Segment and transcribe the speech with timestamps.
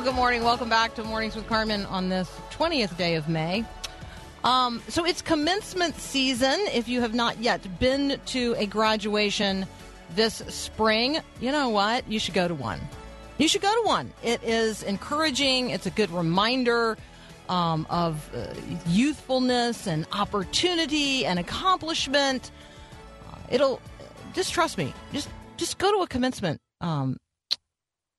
[0.00, 0.44] Well, good morning.
[0.44, 3.66] Welcome back to Mornings with Carmen on this 20th day of May.
[4.44, 6.58] Um, so it's commencement season.
[6.72, 9.66] If you have not yet been to a graduation
[10.14, 12.10] this spring, you know what?
[12.10, 12.80] You should go to one.
[13.36, 14.10] You should go to one.
[14.22, 15.68] It is encouraging.
[15.68, 16.96] It's a good reminder
[17.50, 18.54] um, of uh,
[18.86, 22.50] youthfulness and opportunity and accomplishment.
[23.30, 23.82] Uh, it'll
[24.32, 24.94] just trust me.
[25.12, 25.28] Just
[25.58, 27.18] just go to a commencement, um,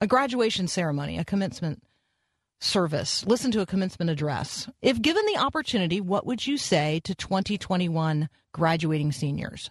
[0.01, 1.81] a graduation ceremony, a commencement
[2.59, 4.67] service, listen to a commencement address.
[4.81, 9.69] If given the opportunity, what would you say to 2021 graduating seniors?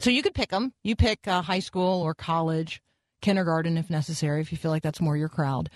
[0.00, 0.72] So you could pick them.
[0.82, 2.82] You pick uh, high school or college,
[3.22, 5.70] kindergarten if necessary, if you feel like that's more your crowd.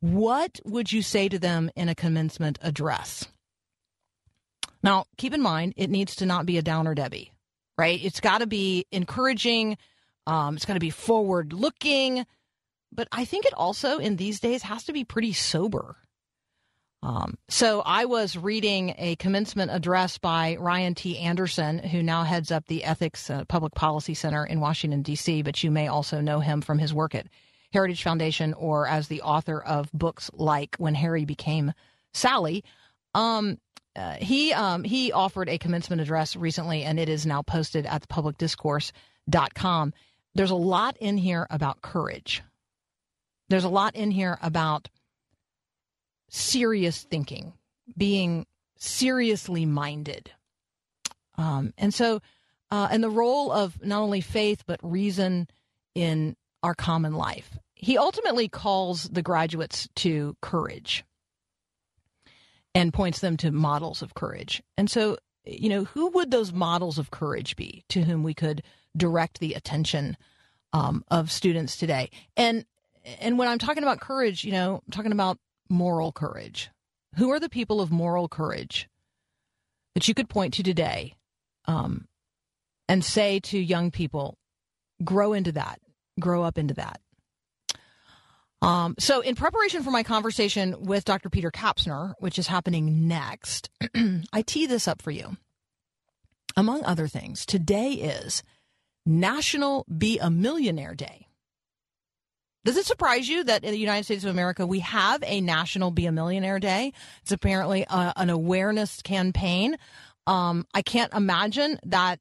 [0.00, 3.26] What would you say to them in a commencement address?
[4.82, 7.32] Now, keep in mind, it needs to not be a downer Debbie,
[7.78, 7.98] right?
[8.04, 9.78] It's got to be encouraging.
[10.26, 12.24] Um, it's got to be forward looking
[12.92, 15.96] but I think it also in these days has to be pretty sober.
[17.02, 21.18] Um, so I was reading a commencement address by Ryan T.
[21.18, 25.62] Anderson, who now heads up the Ethics uh, Public Policy Center in Washington, D.C., but
[25.62, 27.26] you may also know him from his work at
[27.72, 31.72] Heritage Foundation or as the author of books like When Harry Became
[32.12, 32.64] Sally.
[33.14, 33.58] Um,
[33.94, 38.06] uh, he um, he offered a commencement address recently, and it is now posted at
[38.08, 39.94] thepublicdiscourse.com.
[40.34, 42.42] There's a lot in here about courage.
[43.48, 44.88] There's a lot in here about
[46.28, 47.52] serious thinking,
[47.96, 48.46] being
[48.76, 50.30] seriously minded.
[51.36, 52.20] Um, and so,
[52.70, 55.48] uh, and the role of not only faith, but reason
[55.94, 57.56] in our common life.
[57.74, 61.04] He ultimately calls the graduates to courage
[62.74, 64.62] and points them to models of courage.
[64.76, 68.62] And so, you know, who would those models of courage be to whom we could
[68.96, 70.16] direct the attention
[70.72, 72.10] um, of students today?
[72.36, 72.64] And
[73.20, 76.70] and when I'm talking about courage, you know, I'm talking about moral courage.
[77.16, 78.88] Who are the people of moral courage
[79.94, 81.14] that you could point to today
[81.66, 82.06] um,
[82.88, 84.36] and say to young people,
[85.02, 85.80] grow into that,
[86.20, 87.00] grow up into that?
[88.62, 91.28] Um, so, in preparation for my conversation with Dr.
[91.28, 93.70] Peter Kapsner, which is happening next,
[94.32, 95.36] I tee this up for you.
[96.56, 98.42] Among other things, today is
[99.04, 101.26] National Be a Millionaire Day.
[102.66, 105.92] Does it surprise you that in the United States of America we have a National
[105.92, 106.92] Be a Millionaire Day?
[107.22, 109.76] It's apparently a, an awareness campaign.
[110.26, 112.18] Um, I can't imagine that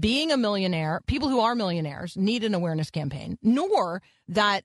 [0.00, 4.64] being a millionaire, people who are millionaires need an awareness campaign, nor that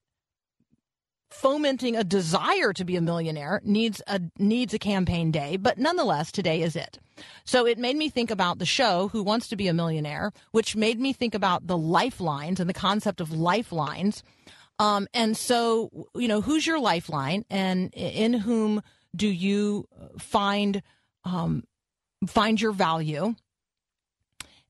[1.33, 6.31] fomenting a desire to be a millionaire needs a needs a campaign day but nonetheless
[6.31, 6.99] today is it
[7.43, 10.75] so it made me think about the show who wants to be a millionaire which
[10.75, 14.21] made me think about the lifelines and the concept of lifelines
[14.83, 18.81] um, and so, you know, who's your lifeline, and in whom
[19.15, 19.87] do you
[20.19, 20.83] find
[21.23, 21.63] um,
[22.27, 23.33] find your value?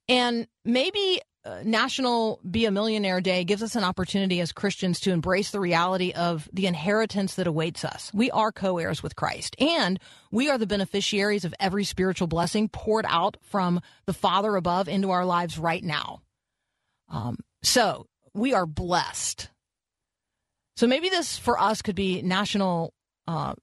[0.07, 5.11] And maybe uh, National Be a Millionaire Day gives us an opportunity as Christians to
[5.11, 8.11] embrace the reality of the inheritance that awaits us.
[8.13, 9.99] We are co heirs with Christ, and
[10.29, 15.09] we are the beneficiaries of every spiritual blessing poured out from the Father above into
[15.09, 16.21] our lives right now.
[17.09, 19.49] Um, so we are blessed
[20.75, 22.93] so maybe this for us could be National
[23.27, 23.53] uh,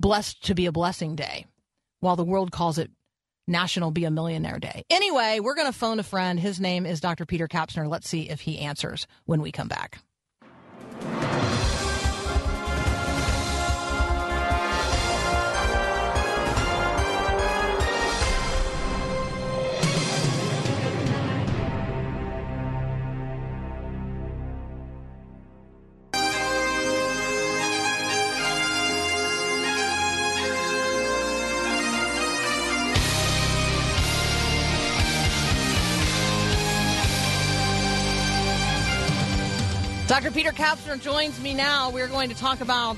[0.00, 1.46] Blessed to be a Blessing Day,
[2.00, 2.90] while the world calls it
[3.46, 4.84] National Be a Millionaire Day.
[4.90, 6.38] Anyway, we're going to phone a friend.
[6.38, 7.26] His name is Dr.
[7.26, 7.88] Peter Kapsner.
[7.88, 10.00] Let's see if he answers when we come back.
[40.20, 40.32] Dr.
[40.32, 41.90] Peter Kapsner joins me now.
[41.90, 42.96] We're going to talk about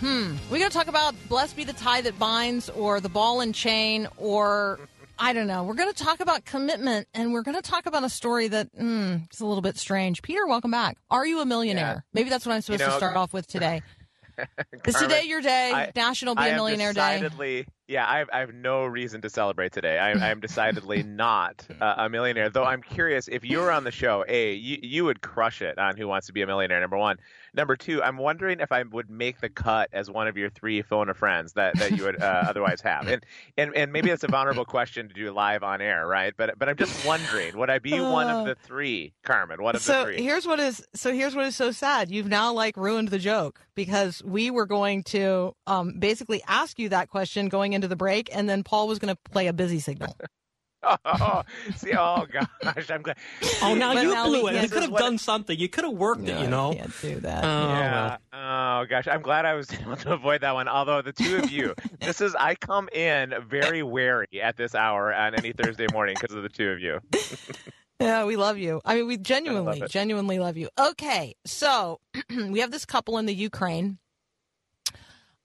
[0.00, 0.34] Hmm.
[0.50, 3.54] We're going to talk about blessed be the tie that binds, or the ball and
[3.54, 4.80] chain, or
[5.20, 5.62] I don't know.
[5.62, 8.74] We're going to talk about commitment, and we're going to talk about a story that
[8.74, 10.20] mm, is a little bit strange.
[10.22, 10.96] Peter, welcome back.
[11.12, 11.84] Are you a millionaire?
[11.84, 12.00] Yeah.
[12.12, 13.82] Maybe that's what I'm supposed You know, to start off with today.
[14.84, 15.70] Is today your day?
[15.72, 17.64] I- National Be I a Millionaire Day.
[17.88, 19.98] Decidedly, yeah, I have, I have no reason to celebrate today.
[19.98, 22.48] I, I am decidedly not uh, a millionaire.
[22.50, 25.78] Though I'm curious, if you were on the show, a you, you would crush it
[25.78, 26.80] on Who Wants to Be a Millionaire.
[26.80, 27.18] Number one.
[27.54, 30.80] Number two, I'm wondering if I would make the cut as one of your three
[30.80, 33.06] phone a friends that, that you would uh, otherwise have.
[33.06, 33.26] And,
[33.58, 36.32] and and maybe that's a vulnerable question to do live on air, right?
[36.34, 39.62] But but I'm just wondering, would I be one Uh, of the three, Carmen?
[39.62, 40.22] One of so the three?
[40.22, 42.10] here's what is so here's what is so sad.
[42.10, 46.88] You've now like ruined the joke because we were going to um, basically ask you
[46.88, 49.78] that question going into the break, and then Paul was going to play a busy
[49.80, 50.16] signal.
[51.04, 51.42] Oh,
[51.76, 52.26] see, oh
[52.64, 53.16] gosh, I'm glad.
[53.62, 54.50] Oh, now But you now blew it.
[54.54, 55.56] can't- You could have What- done something.
[55.56, 56.74] You could have worked it, you know.
[56.74, 57.44] can't do that.
[57.44, 58.16] Oh, yeah.
[58.32, 58.80] well.
[58.82, 60.66] Oh gosh, I'm glad I was able to avoid that one.
[60.66, 65.14] Although the two of you, this is I come in very wary at this hour
[65.14, 66.98] on any Thursday morning because of the two of you.
[68.00, 68.80] Yeah, we love you.
[68.84, 69.88] I mean, we genuinely, it.
[69.88, 70.68] genuinely love you.
[70.76, 73.98] Okay, so we have this couple in the Ukraine.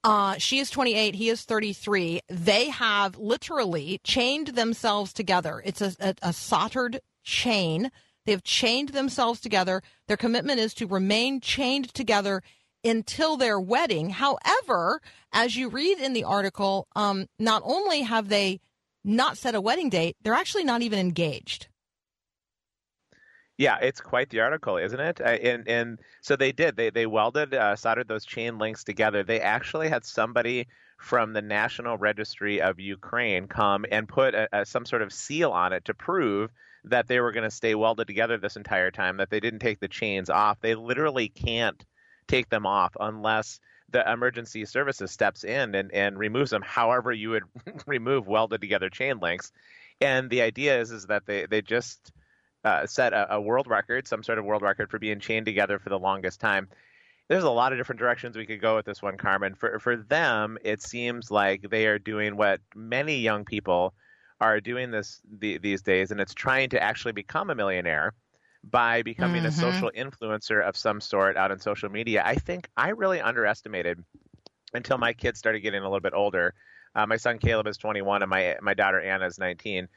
[0.04, 2.20] Uh, she is 28, he is 33.
[2.28, 5.60] They have literally chained themselves together.
[5.64, 7.90] It's a, a, a soldered chain.
[8.24, 9.82] They have chained themselves together.
[10.06, 12.42] Their commitment is to remain chained together
[12.84, 14.10] until their wedding.
[14.10, 15.00] However,
[15.32, 18.60] as you read in the article, um, not only have they
[19.04, 21.68] not set a wedding date, they're actually not even engaged.
[23.58, 25.20] Yeah, it's quite the article, isn't it?
[25.20, 26.76] Uh, And and so they did.
[26.76, 29.22] They they welded, uh, soldered those chain links together.
[29.24, 30.68] They actually had somebody
[30.98, 35.50] from the National Registry of Ukraine come and put a, a, some sort of seal
[35.52, 36.50] on it to prove
[36.84, 39.16] that they were going to stay welded together this entire time.
[39.18, 40.60] That they didn't take the chains off.
[40.60, 41.84] They literally can't
[42.28, 43.60] take them off unless
[43.90, 46.62] the emergency services steps in and, and removes them.
[46.62, 47.44] However, you would
[47.86, 49.52] remove welded together chain links.
[50.00, 52.12] And the idea is is that they they just
[52.64, 55.78] uh, set a, a world record, some sort of world record for being chained together
[55.78, 56.68] for the longest time.
[57.28, 59.54] There's a lot of different directions we could go with this one, Carmen.
[59.54, 63.94] For for them, it seems like they are doing what many young people
[64.40, 68.14] are doing this the, these days, and it's trying to actually become a millionaire
[68.64, 69.52] by becoming a Mhm.
[69.52, 72.22] social influencer of some sort out on social media.
[72.24, 74.02] I think I really underestimated
[74.74, 76.54] until my kids started getting a little bit older.
[76.94, 79.88] Uh, my son Caleb is 21, and my my daughter Anna is 19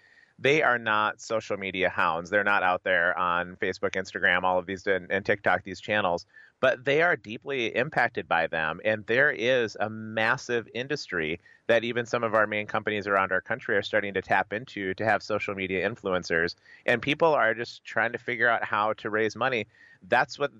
[0.41, 2.31] they are not social media hounds.
[2.31, 6.25] They're not out there on Facebook, Instagram, all of these, and, and TikTok, these channels,
[6.59, 8.81] but they are deeply impacted by them.
[8.83, 13.41] And there is a massive industry that even some of our main companies around our
[13.41, 16.55] country are starting to tap into to have social media influencers.
[16.87, 19.67] And people are just trying to figure out how to raise money.
[20.07, 20.51] That's what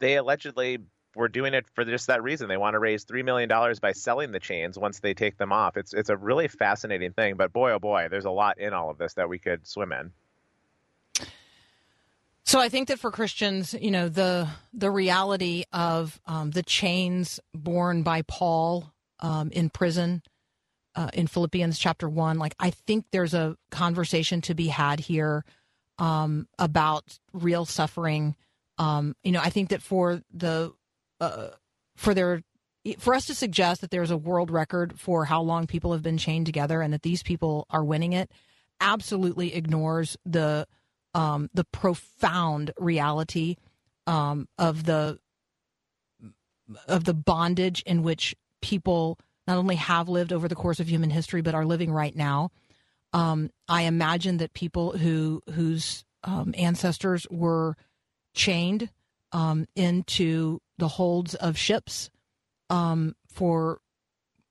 [0.00, 0.78] they allegedly
[1.14, 2.48] were doing it for just that reason.
[2.48, 5.52] They want to raise three million dollars by selling the chains once they take them
[5.52, 5.76] off.
[5.76, 7.36] It's it's a really fascinating thing.
[7.36, 9.92] But boy, oh boy, there's a lot in all of this that we could swim
[9.92, 10.12] in.
[12.44, 17.40] So I think that for Christians, you know, the the reality of um, the chains
[17.54, 20.22] borne by Paul um, in prison
[20.94, 25.44] uh, in Philippians chapter one, like I think there's a conversation to be had here
[25.98, 28.34] um, about real suffering.
[28.78, 30.72] Um, you know, I think that for the
[31.22, 31.50] uh,
[31.96, 32.42] for their
[32.98, 36.18] for us to suggest that there's a world record for how long people have been
[36.18, 38.30] chained together and that these people are winning it
[38.80, 40.66] absolutely ignores the
[41.14, 43.56] um, the profound reality
[44.06, 45.18] um, of the
[46.88, 51.10] of the bondage in which people not only have lived over the course of human
[51.10, 52.50] history but are living right now.
[53.12, 57.76] Um, I imagine that people who whose um, ancestors were
[58.34, 58.88] chained
[59.32, 62.10] um, into the holds of ships
[62.70, 63.80] um, for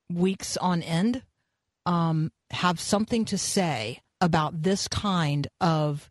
[0.10, 1.24] weeks on end
[1.86, 6.10] um, have something to say about this kind of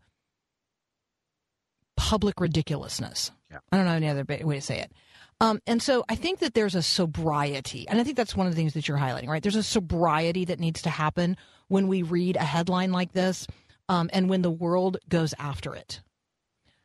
[1.96, 3.30] public ridiculousness.
[3.50, 3.58] Yeah.
[3.70, 4.92] I don't know any other way to say it.
[5.40, 8.52] Um, and so I think that there's a sobriety, and I think that's one of
[8.52, 9.42] the things that you're highlighting, right?
[9.42, 11.36] There's a sobriety that needs to happen
[11.68, 13.46] when we read a headline like this,
[13.88, 16.02] um, and when the world goes after it.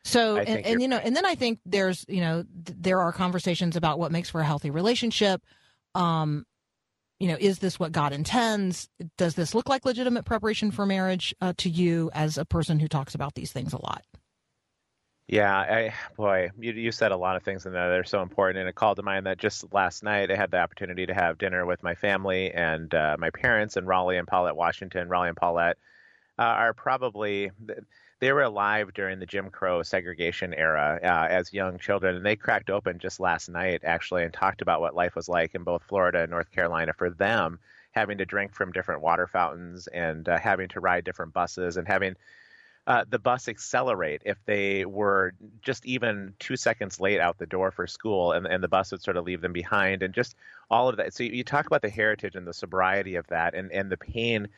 [0.06, 3.12] So, and, and you're know, and then I think there's, you know, th- there are
[3.12, 5.42] conversations about what makes for a healthy relationship.
[5.96, 6.46] Um,
[7.18, 8.88] you know, is this what God intends?
[9.18, 12.86] Does this look like legitimate preparation for marriage uh, to you as a person who
[12.86, 14.04] talks about these things a lot?
[15.26, 18.22] Yeah, I boy, you you said a lot of things in there that are so
[18.22, 21.14] important, and it called to mind that just last night I had the opportunity to
[21.14, 25.08] have dinner with my family and uh, my parents and Raleigh and Paulette Washington.
[25.08, 25.78] Raleigh and Paulette
[26.38, 27.50] uh, are probably
[28.18, 32.36] they were alive during the Jim Crow segregation era uh, as young children, and they
[32.36, 35.82] cracked open just last night actually and talked about what life was like in both
[35.82, 37.58] Florida and North Carolina for them,
[37.92, 41.86] having to drink from different water fountains and uh, having to ride different buses and
[41.86, 42.16] having
[42.86, 47.70] uh, the bus accelerate if they were just even two seconds late out the door
[47.70, 50.36] for school, and, and the bus would sort of leave them behind, and just
[50.70, 51.12] all of that.
[51.12, 53.96] So you, you talk about the heritage and the sobriety of that, and, and the
[53.96, 54.48] pain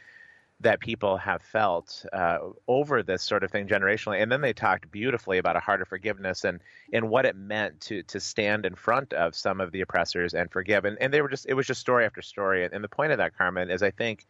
[0.60, 4.20] that people have felt uh, over this sort of thing generationally.
[4.20, 6.60] And then they talked beautifully about a heart of forgiveness and,
[6.92, 10.50] and what it meant to to stand in front of some of the oppressors and
[10.50, 10.84] forgive.
[10.84, 12.64] And, and they were just it was just story after story.
[12.64, 14.26] And the point of that, Carmen, is I think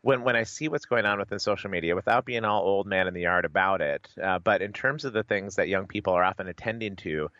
[0.00, 3.06] when when I see what's going on within social media, without being all old man
[3.06, 6.14] in the yard about it, uh, but in terms of the things that young people
[6.14, 7.30] are often attending to,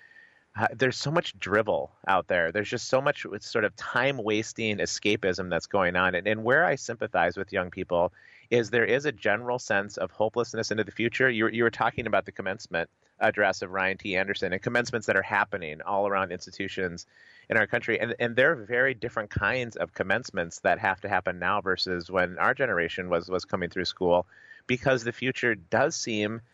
[0.75, 2.53] there's so much drivel out there.
[2.53, 6.15] There's just so much sort of time wasting escapism that's going on.
[6.15, 8.12] And, and where I sympathize with young people
[8.50, 11.29] is there is a general sense of hopelessness into the future.
[11.29, 12.88] You, you were talking about the commencement
[13.21, 14.17] address of Ryan T.
[14.17, 17.07] Anderson and commencements that are happening all around institutions
[17.50, 18.00] in our country.
[18.00, 22.11] And, and there are very different kinds of commencements that have to happen now versus
[22.11, 24.27] when our generation was, was coming through school
[24.67, 26.41] because the future does seem–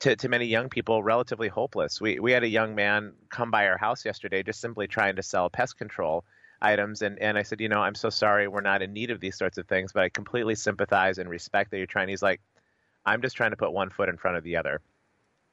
[0.00, 2.00] to, to many young people relatively hopeless.
[2.00, 5.22] We we had a young man come by our house yesterday just simply trying to
[5.22, 6.24] sell pest control
[6.60, 9.20] items and, and I said, you know, I'm so sorry we're not in need of
[9.20, 12.08] these sorts of things, but I completely sympathize and respect that you're trying.
[12.08, 12.40] He's like,
[13.06, 14.80] I'm just trying to put one foot in front of the other.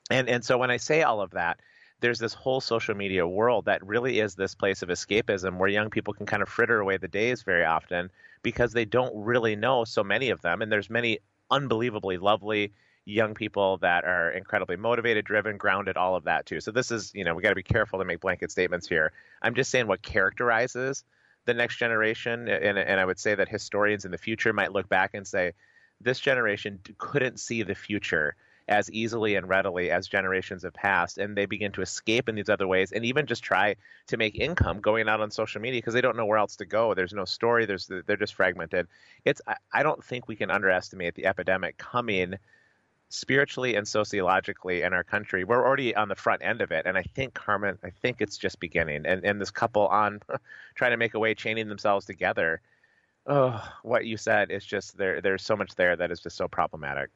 [0.10, 1.60] And and so when I say all of that,
[2.02, 5.90] there's this whole social media world that really is this place of escapism where young
[5.90, 8.12] people can kind of fritter away the days very often
[8.44, 12.74] because they don't really know so many of them and there's many unbelievably lovely
[13.06, 16.60] young people that are incredibly motivated, driven, grounded, all of that too.
[16.60, 19.12] So this is, you know, we got to be careful to make blanket statements here.
[19.42, 21.04] I'm just saying what characterizes
[21.46, 24.90] the next generation, and, and I would say that historians in the future might look
[24.90, 25.54] back and say
[26.02, 28.36] this generation couldn't see the future
[28.68, 32.50] as easily and readily as generations have passed and they begin to escape in these
[32.50, 33.76] other ways and even just try
[34.08, 36.66] to make income going out on social media because they don't know where else to
[36.66, 38.88] go there's no story there's they're just fragmented
[39.24, 39.40] it's
[39.72, 42.34] i don't think we can underestimate the epidemic coming
[43.10, 45.44] spiritually and sociologically in our country.
[45.44, 48.38] We're already on the front end of it, and I think Carmen, I think it's
[48.38, 49.06] just beginning.
[49.06, 50.22] And and this couple on
[50.76, 52.62] trying to make a way, chaining themselves together.
[53.28, 55.22] Oh, what you said is just there.
[55.22, 57.10] There's so much there that is just so problematic.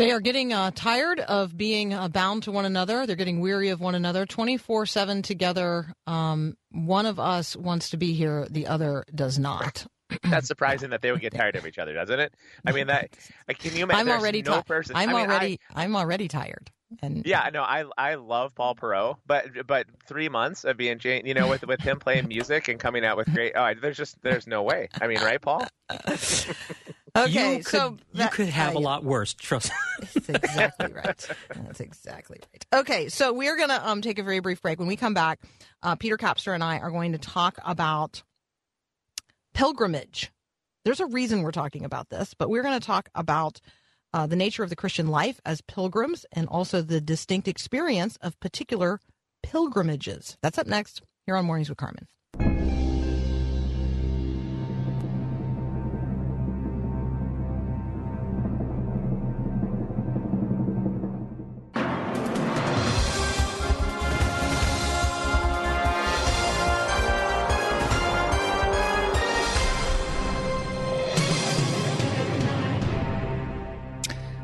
[0.00, 3.04] They are getting uh, tired of being uh, bound to one another.
[3.04, 4.24] They're getting weary of one another.
[4.24, 5.92] 24 7 together.
[6.06, 9.86] Um, one of us wants to be here, the other does not.
[10.30, 12.34] That's surprising that they would get tired of each other, doesn't it?
[12.66, 13.10] I mean, that
[13.48, 14.08] can you imagine?
[14.08, 14.96] I'm already no ti- person.
[14.96, 15.60] I'm I mean, already.
[15.74, 16.70] I, I'm already tired.
[17.02, 21.24] And yeah, no, I I love Paul Perot, but but three months of being Jane,
[21.24, 23.52] you know, with with him playing music and coming out with great.
[23.54, 24.88] Oh, I, there's just there's no way.
[25.00, 25.66] I mean, right, Paul?
[27.16, 29.34] okay, you could, so you could have uh, a lot worse.
[29.34, 29.70] Trust.
[29.70, 29.76] Me.
[30.00, 31.28] That's exactly right.
[31.54, 32.80] That's exactly right.
[32.80, 34.78] Okay, so we're going to um, take a very brief break.
[34.78, 35.40] When we come back,
[35.82, 38.22] uh, Peter Kapsner and I are going to talk about
[39.54, 40.30] pilgrimage.
[40.84, 43.60] There's a reason we're talking about this, but we're going to talk about
[44.12, 48.38] uh, the nature of the Christian life as pilgrims and also the distinct experience of
[48.40, 49.00] particular
[49.42, 50.36] pilgrimages.
[50.42, 52.08] That's up next here on Mornings with Carmen.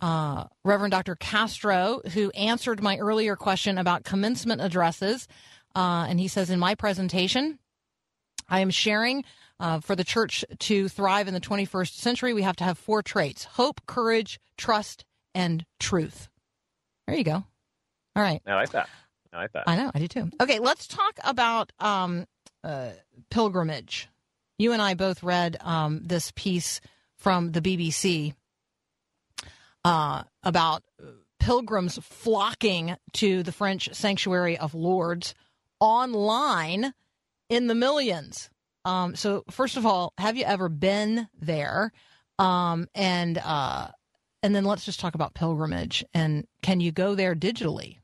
[0.01, 1.15] uh, Reverend Dr.
[1.15, 5.27] Castro, who answered my earlier question about commencement addresses.
[5.75, 7.59] Uh, and he says, in my presentation,
[8.49, 9.23] I am sharing
[9.61, 13.03] uh, for the church to thrive in the 21st century, we have to have four
[13.03, 15.05] traits hope, courage, trust,
[15.35, 16.29] and truth.
[17.07, 17.43] There you go.
[18.15, 18.41] All right.
[18.45, 18.89] I like that.
[19.31, 19.63] I like that.
[19.67, 19.91] I know.
[19.93, 20.31] I do too.
[20.41, 22.25] Okay, let's talk about um,
[22.63, 22.89] uh,
[23.29, 24.09] pilgrimage.
[24.57, 26.81] You and I both read um, this piece
[27.17, 28.33] from the BBC
[29.83, 30.83] uh, about
[31.39, 35.33] pilgrims flocking to the French sanctuary of Lourdes
[35.79, 36.93] online
[37.49, 38.49] in the millions.
[38.85, 41.91] Um, so, first of all, have you ever been there?
[42.39, 43.89] Um, and uh,
[44.41, 46.03] and then let's just talk about pilgrimage.
[46.13, 47.97] And can you go there digitally?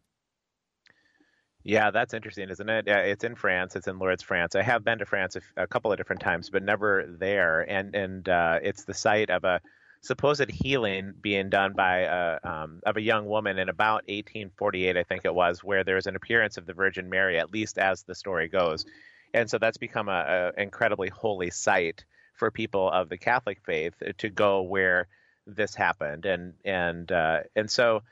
[1.63, 2.88] Yeah, that's interesting, isn't it?
[2.88, 3.75] It's in France.
[3.75, 4.55] It's in Lourdes, France.
[4.55, 7.62] I have been to France a, a couple of different times, but never there.
[7.62, 9.60] And and uh, it's the site of a
[10.01, 15.04] supposed healing being done by a um, of a young woman in about 1848, I
[15.04, 18.04] think it was, where there was an appearance of the Virgin Mary, at least as
[18.04, 18.86] the story goes.
[19.34, 23.94] And so that's become a, a incredibly holy site for people of the Catholic faith
[24.20, 25.08] to go where
[25.46, 26.25] this happened.
[26.25, 28.04] And and uh, and so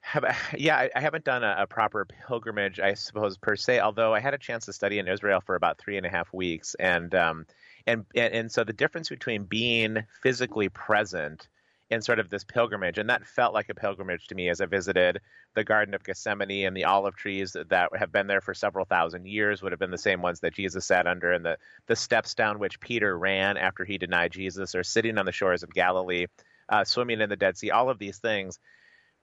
[0.00, 0.24] have,
[0.56, 3.80] yeah, I, I haven't done a, a, proper pilgrimage, I suppose per se.
[3.80, 6.32] Although I had a chance to study in Israel for about three and a half
[6.32, 7.46] weeks, and um,
[7.88, 11.48] and, and and so the difference between being physically present
[11.90, 14.66] in sort of this pilgrimage, and that felt like a pilgrimage to me as I
[14.66, 15.20] visited
[15.54, 19.26] the Garden of Gethsemane and the olive trees that have been there for several thousand
[19.26, 22.34] years would have been the same ones that Jesus sat under, and the the steps
[22.34, 26.26] down which Peter ran after he denied Jesus, or sitting on the shores of Galilee,
[26.68, 27.70] uh, swimming in the Dead Sea.
[27.70, 28.58] All of these things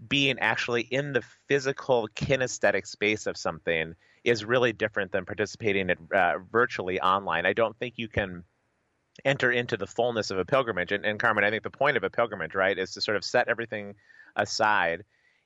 [0.09, 5.97] being actually in the physical kinesthetic space of something is really different than participating in,
[6.13, 7.45] uh, virtually online.
[7.45, 8.43] I don't think you can
[9.23, 10.91] enter into the fullness of a pilgrimage.
[10.91, 13.23] And, and Carmen, I think the point of a pilgrimage, right, is to sort of
[13.23, 13.95] set everything
[14.35, 15.03] aside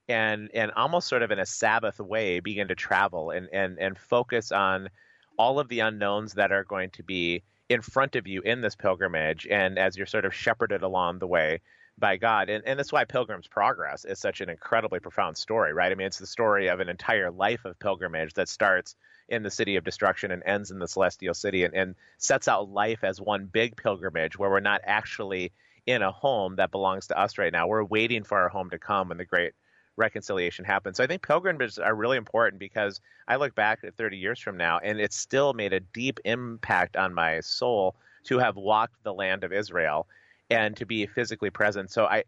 [0.09, 3.97] and and almost sort of in a Sabbath way begin to travel and and and
[3.97, 4.89] focus on
[5.37, 8.75] all of the unknowns that are going to be in front of you in this
[8.75, 11.61] pilgrimage and as you're sort of shepherded along the way
[11.99, 12.49] by God.
[12.49, 15.91] And, and that's why Pilgrim's Progress is such an incredibly profound story, right?
[15.91, 18.95] I mean, it's the story of an entire life of pilgrimage that starts
[19.27, 22.69] in the city of destruction and ends in the celestial city and, and sets out
[22.69, 25.51] life as one big pilgrimage where we're not actually
[25.85, 27.67] in a home that belongs to us right now.
[27.67, 29.53] We're waiting for our home to come when the great
[29.95, 30.97] reconciliation happens.
[30.97, 34.57] So I think pilgrimages are really important because I look back at 30 years from
[34.57, 39.13] now and it still made a deep impact on my soul to have walked the
[39.13, 40.07] land of Israel
[40.49, 41.91] and to be physically present.
[41.91, 42.23] So I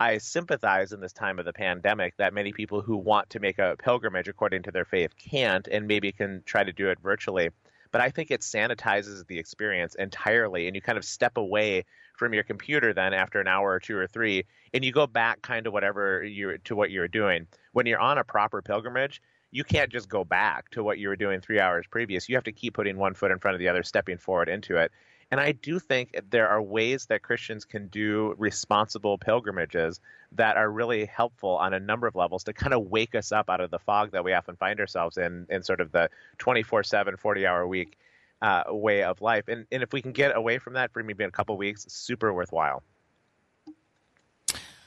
[0.00, 3.58] I sympathize in this time of the pandemic that many people who want to make
[3.58, 7.50] a pilgrimage according to their faith can't and maybe can try to do it virtually.
[7.92, 11.84] But I think it sanitizes the experience entirely and you kind of step away
[12.16, 15.42] from your computer then after an hour or two or three and you go back
[15.42, 17.46] kind of whatever you to what you're doing.
[17.72, 21.16] When you're on a proper pilgrimage, you can't just go back to what you were
[21.16, 22.28] doing 3 hours previous.
[22.28, 24.76] You have to keep putting one foot in front of the other, stepping forward into
[24.76, 24.92] it.
[25.30, 30.00] And I do think there are ways that Christians can do responsible pilgrimages
[30.32, 33.48] that are really helpful on a number of levels to kind of wake us up
[33.48, 36.82] out of the fog that we often find ourselves in, in sort of the 24
[36.82, 37.96] 7, 40 hour week
[38.42, 39.46] uh, way of life.
[39.46, 42.32] And, and if we can get away from that for maybe a couple weeks, super
[42.32, 42.82] worthwhile.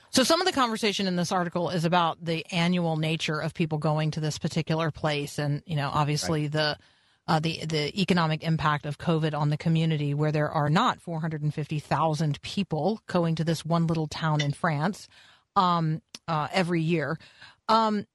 [0.10, 3.80] So some of the conversation in this article is about the annual nature of people
[3.80, 6.52] going to this particular place, and you know, obviously right.
[6.52, 6.78] the
[7.28, 12.42] uh, the the economic impact of COVID on the community, where there are not 450,000
[12.42, 15.08] people going to this one little town in France
[15.56, 17.18] um, uh, every year.
[17.70, 18.06] Um,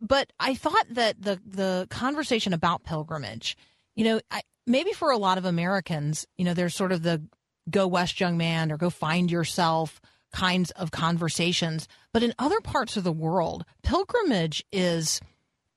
[0.00, 3.56] but I thought that the the conversation about pilgrimage,
[3.94, 7.22] you know, I, maybe for a lot of Americans, you know, there's sort of the
[7.70, 10.00] go west, young man, or go find yourself
[10.32, 11.88] kinds of conversations.
[12.12, 15.20] But in other parts of the world, pilgrimage is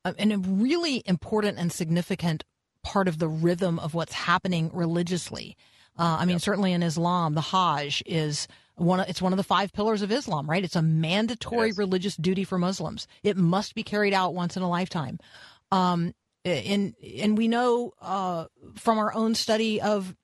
[0.05, 2.43] and a really important and significant
[2.83, 5.55] part of the rhythm of what's happening religiously.
[5.97, 6.41] Uh, I mean, yep.
[6.41, 8.99] certainly in Islam, the Hajj is one.
[9.01, 10.63] Of, it's one of the five pillars of Islam, right?
[10.63, 11.77] It's a mandatory yes.
[11.77, 13.07] religious duty for Muslims.
[13.23, 15.19] It must be carried out once in a lifetime.
[15.71, 20.15] Um, and and we know uh, from our own study of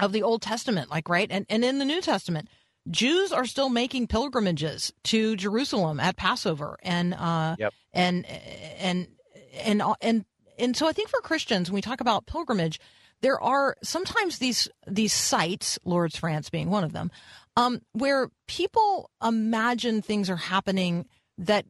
[0.00, 2.48] of the Old Testament, like right, and and in the New Testament,
[2.90, 7.74] Jews are still making pilgrimages to Jerusalem at Passover, and uh, yep.
[7.92, 9.08] And and
[9.64, 10.24] and and
[10.58, 12.80] and so I think for Christians, when we talk about pilgrimage,
[13.20, 17.10] there are sometimes these these sites, Lourdes, France being one of them,
[17.56, 21.06] um, where people imagine things are happening
[21.38, 21.64] that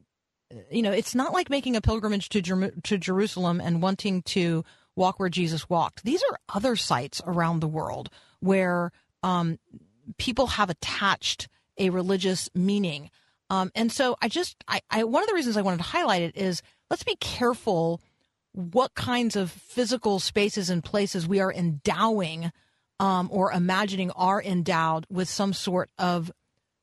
[0.71, 4.63] you know it's not like making a pilgrimage to Jer- to Jerusalem and wanting to
[4.95, 6.03] walk where Jesus walked.
[6.03, 8.91] These are other sites around the world where
[9.23, 9.57] um,
[10.17, 13.09] people have attached a religious meaning.
[13.49, 16.21] Um, and so I just, I, I, one of the reasons I wanted to highlight
[16.21, 18.01] it is let's be careful
[18.53, 22.51] what kinds of physical spaces and places we are endowing
[22.99, 26.31] um, or imagining are endowed with some sort of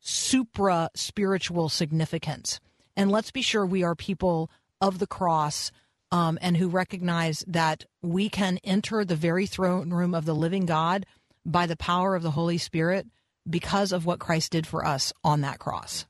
[0.00, 2.61] supra spiritual significance.
[2.96, 4.50] And let's be sure we are people
[4.81, 5.70] of the cross
[6.11, 10.66] um, and who recognize that we can enter the very throne room of the living
[10.66, 11.05] God
[11.44, 13.07] by the power of the Holy Spirit
[13.48, 16.07] because of what Christ did for us on that cross.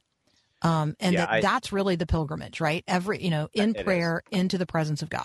[0.67, 2.83] Um, and yeah, that, I, that's really the pilgrimage, right?
[2.89, 4.41] Every, you know, in prayer is.
[4.41, 5.25] into the presence of God.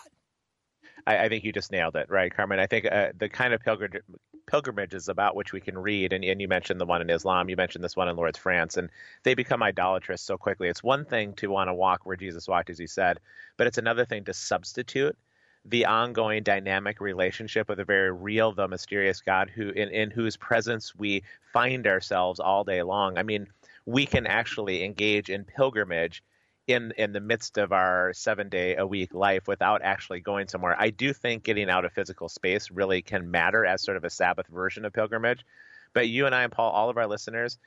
[1.07, 2.59] I, I, think you just nailed it, right, Carmen?
[2.59, 4.03] I think uh, the kind of pilgrimage,
[4.45, 6.13] pilgrimages about which we can read.
[6.13, 8.77] And, and you mentioned the one in Islam, you mentioned this one in Lourdes, France,
[8.77, 8.89] and
[9.23, 10.67] they become idolatrous so quickly.
[10.67, 13.19] It's one thing to want to walk where Jesus walked, as you said,
[13.57, 15.17] but it's another thing to substitute
[15.65, 20.35] the ongoing dynamic relationship with a very real, though mysterious God who in, in whose
[20.35, 21.23] presence we
[21.53, 23.17] find ourselves all day long.
[23.17, 23.47] I mean,
[23.85, 26.23] we can actually engage in pilgrimage
[26.67, 30.75] in in the midst of our seven day a week life without actually going somewhere.
[30.77, 34.09] I do think getting out of physical space really can matter as sort of a
[34.09, 35.45] Sabbath version of pilgrimage.
[35.93, 37.57] But you and I and Paul, all of our listeners,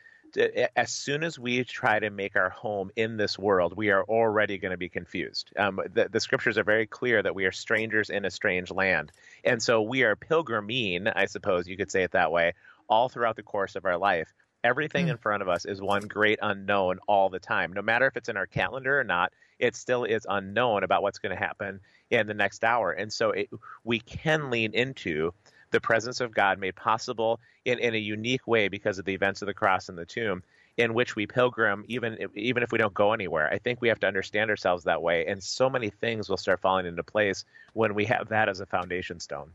[0.76, 4.58] as soon as we try to make our home in this world, we are already
[4.58, 5.50] going to be confused.
[5.56, 9.12] Um, the, the, scriptures are very clear that we are strangers in a strange land.
[9.44, 12.54] And so we are pilgriming, I suppose you could say it that way,
[12.88, 14.32] all throughout the course of our life.
[14.64, 15.10] Everything mm.
[15.10, 17.74] in front of us is one great unknown all the time.
[17.74, 21.18] No matter if it's in our calendar or not, it still is unknown about what's
[21.18, 22.90] going to happen in the next hour.
[22.90, 23.50] And so it,
[23.84, 25.32] we can lean into
[25.70, 29.42] the presence of God made possible in, in a unique way because of the events
[29.42, 30.42] of the cross and the tomb
[30.76, 33.48] in which we pilgrim even if, even if we don't go anywhere.
[33.52, 36.60] I think we have to understand ourselves that way and so many things will start
[36.60, 39.50] falling into place when we have that as a foundation stone.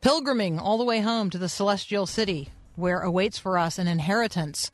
[0.00, 4.70] Pilgriming all the way home to the celestial city where awaits for us an inheritance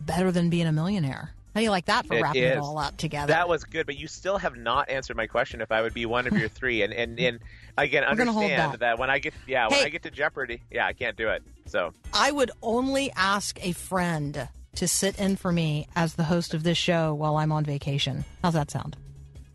[0.00, 1.32] better than being a millionaire.
[1.54, 2.52] How do you like that for it wrapping is.
[2.52, 3.32] it all up together?
[3.32, 6.06] That was good, but you still have not answered my question if I would be
[6.06, 6.82] one of your three.
[6.82, 7.40] And and, and
[7.76, 8.80] again, We're understand that.
[8.80, 11.42] that when I get yeah, when I get to Jeopardy, yeah, I can't do it.
[11.66, 16.54] So I would only ask a friend to sit in for me as the host
[16.54, 18.24] of this show while I'm on vacation.
[18.42, 18.96] How's that sound?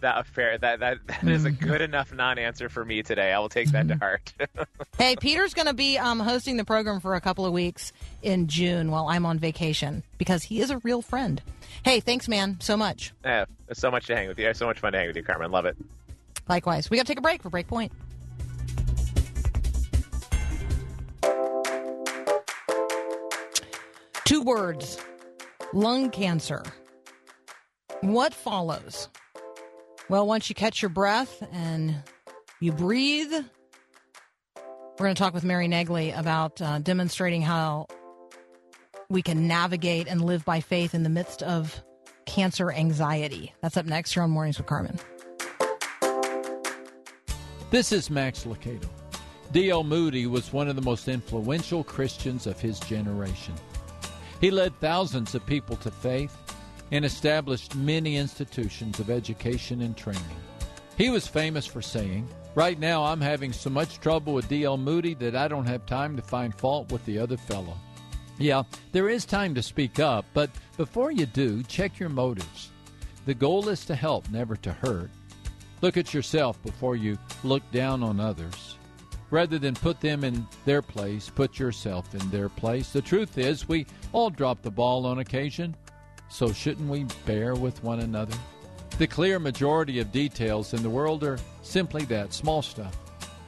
[0.02, 3.32] That fair that that, that is a good enough non-answer for me today.
[3.32, 4.34] I will take that to heart.
[4.98, 8.48] Hey, Peter's going to be um, hosting the program for a couple of weeks in
[8.48, 11.42] June while I'm on vacation because he is a real friend.
[11.84, 13.14] Hey, thanks, man, so much.
[13.26, 14.48] yeah, it's so much to hang with you.
[14.48, 15.52] It's so much fun to hang with you, Carmen.
[15.52, 15.76] Love it.
[16.48, 16.90] Likewise.
[16.90, 17.92] We got to take a break for Breakpoint.
[24.24, 24.98] Two words
[25.74, 26.64] lung cancer.
[28.02, 29.10] What follows?
[30.08, 31.96] Well, once you catch your breath and
[32.60, 37.88] you breathe, we're going to talk with Mary Naegeli about uh, demonstrating how
[39.10, 41.84] we can navigate and live by faith in the midst of
[42.28, 43.52] cancer anxiety.
[43.62, 45.00] That's up next here on Mornings with Carmen.
[47.72, 48.88] This is Max Lucado.
[49.52, 49.84] D.L.
[49.84, 53.56] Moody was one of the most influential Christians of his generation.
[54.40, 56.45] He led thousands of people to faith
[56.92, 60.22] and established many institutions of education and training.
[60.98, 64.78] He was famous for saying, Right now I'm having so much trouble with D.L.
[64.78, 67.78] Moody that I don't have time to find fault with the other fellow.
[68.38, 72.72] Yeah, there is time to speak up, but before you do, check your motives.
[73.26, 75.10] The goal is to help, never to hurt.
[75.82, 78.78] Look at yourself before you look down on others.
[79.32, 82.92] Rather than put them in their place, put yourself in their place.
[82.92, 85.76] The truth is, we all drop the ball on occasion,
[86.30, 88.36] so shouldn't we bear with one another?
[88.98, 92.96] The clear majority of details in the world are simply that small stuff.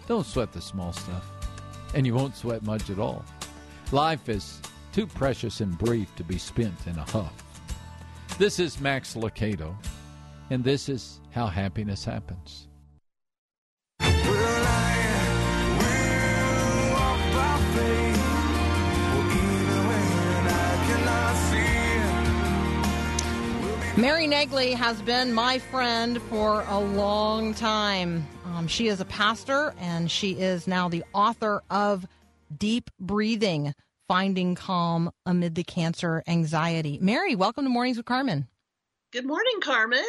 [0.08, 1.26] Don't sweat the small stuff,
[1.94, 3.24] and you won't sweat much at all.
[3.92, 4.62] Life is
[4.92, 7.34] too precious and brief to be spent in a huff.
[8.38, 9.76] This is Max Lucado,
[10.50, 12.68] and this is how happiness happens.
[23.98, 28.28] Mary Naegeli has been my friend for a long time.
[28.46, 32.06] Um, she is a pastor and she is now the author of
[32.56, 33.74] Deep Breathing
[34.08, 37.00] Finding Calm Amid the Cancer Anxiety.
[37.02, 38.48] Mary, welcome to Mornings with Carmen.
[39.12, 40.06] Good morning, Carmen.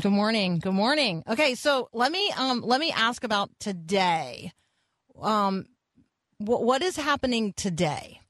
[0.00, 0.60] Good morning.
[0.60, 1.24] Good morning.
[1.28, 4.52] Okay, so let me um let me ask about today.
[5.20, 5.66] Um
[6.38, 8.20] what what is happening today?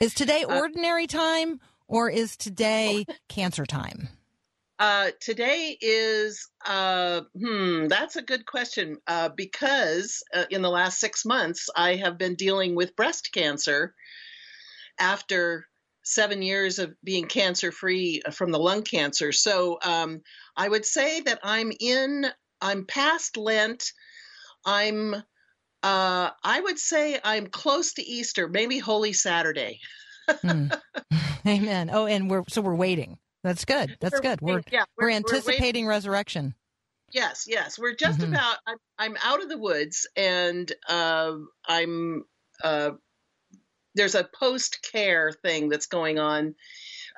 [0.00, 4.08] Is today Uh, ordinary time or is today cancer time?
[4.78, 10.98] Uh, today is, uh, hmm, that's a good question uh, because uh, in the last
[10.98, 13.94] six months, I have been dealing with breast cancer
[14.98, 15.66] after
[16.02, 19.32] seven years of being cancer free from the lung cancer.
[19.32, 20.22] So um,
[20.56, 22.24] I would say that I'm in,
[22.62, 23.92] I'm past Lent.
[24.64, 29.80] I'm, uh, I would say I'm close to Easter, maybe Holy Saturday.
[30.42, 30.68] Hmm.
[31.46, 31.90] Amen.
[31.92, 33.18] Oh, and we're so we're waiting.
[33.42, 33.96] That's good.
[34.00, 34.40] That's We're good.
[34.42, 36.54] We're yeah, we're, we're- we're anticipating resurrection.
[37.12, 37.78] Yes, yes.
[37.78, 38.28] We're just Mhm.
[38.28, 38.58] about.
[38.66, 41.32] I'm, I'm out of the woods, and uh,
[41.66, 42.24] I'm.
[42.62, 42.90] Uh,
[43.96, 46.54] there's a post care thing that's going on,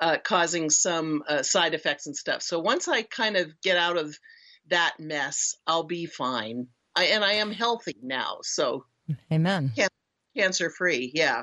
[0.00, 2.40] uh, causing some uh, side effects and stuff.
[2.42, 4.16] So once I kind of get out of
[4.70, 6.68] that mess, I'll be fine.
[6.96, 8.38] I, and I am healthy now.
[8.42, 8.86] So
[9.30, 9.72] Amen.
[10.34, 11.10] cancer free.
[11.14, 11.42] Yeah.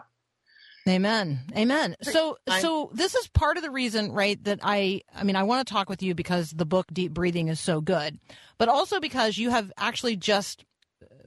[0.90, 1.40] Amen.
[1.56, 1.96] Amen.
[2.02, 5.66] So so this is part of the reason, right, that I I mean I want
[5.68, 8.20] to talk with you because the book Deep Breathing is so good,
[8.58, 10.66] but also because you have actually just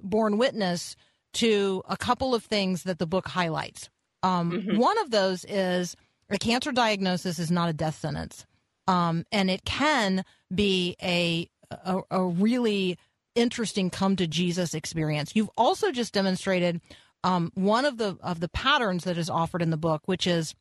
[0.02, 0.96] borne witness
[1.34, 3.88] to a couple of things that the book highlights.
[4.22, 4.78] Um, Mhm.
[4.78, 5.96] One of those is
[6.28, 8.46] a cancer diagnosis is not a death sentence,
[8.86, 12.98] um, and it can be a, a a really
[13.34, 15.32] interesting come to Jesus experience.
[15.34, 16.80] You've also just demonstrated
[17.24, 20.54] um, one of the of the patterns that is offered in the book, which is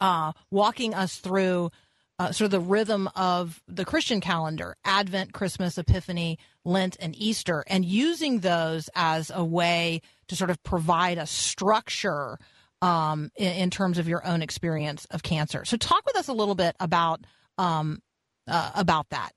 [0.00, 1.70] uh, walking us through
[2.18, 7.64] uh, sort of the rhythm of the Christian calendar: Advent, Christmas, Epiphany, Lent, and Easter,
[7.66, 12.38] and using those as a way to sort of provide a structure
[12.82, 15.64] um, in, in terms of your own experience of cancer.
[15.64, 17.24] So, talk with us a little bit about
[17.58, 18.02] um,
[18.48, 19.32] uh, about that.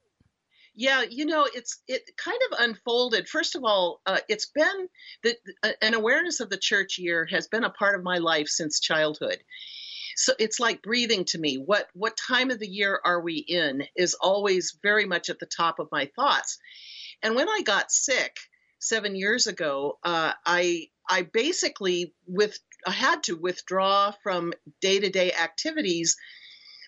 [0.79, 3.27] Yeah, you know, it's it kind of unfolded.
[3.27, 4.87] First of all, uh, it's been
[5.23, 8.47] the, uh, an awareness of the church year has been a part of my life
[8.47, 9.39] since childhood.
[10.15, 11.57] So it's like breathing to me.
[11.57, 15.47] What what time of the year are we in is always very much at the
[15.47, 16.57] top of my thoughts.
[17.21, 18.37] And when I got sick
[18.79, 25.09] seven years ago, uh, I I basically with I had to withdraw from day to
[25.09, 26.15] day activities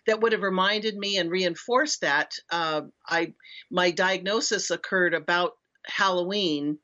[0.07, 2.33] that would have reminded me and reinforced that.
[2.49, 3.33] Uh, I
[3.69, 5.53] my diagnosis occurred about
[5.85, 6.79] Halloween,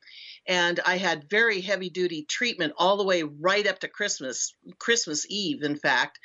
[0.47, 5.25] and I had very heavy duty treatment all the way right up to Christmas, Christmas
[5.30, 6.19] Eve, in fact.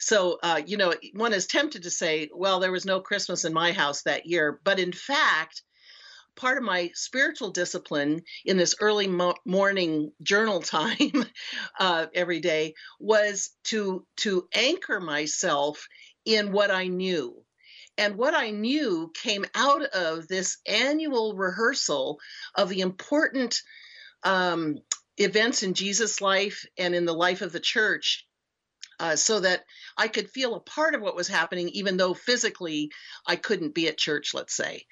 [0.00, 3.52] So, uh, you know, one is tempted to say, well, there was no Christmas in
[3.52, 4.60] my house that year.
[4.64, 5.62] But in fact,
[6.36, 11.24] part of my spiritual discipline in this early mo- morning journal time
[11.80, 15.86] uh, every day was to to anchor myself
[16.26, 17.42] in what I knew.
[17.96, 22.18] And what I knew came out of this annual rehearsal
[22.54, 23.62] of the important
[24.22, 24.78] um,
[25.16, 28.26] events in Jesus' life and in the life of the church.
[28.98, 29.62] Uh, so that
[29.98, 32.90] I could feel a part of what was happening, even though physically
[33.26, 34.86] I couldn't be at church, let's say.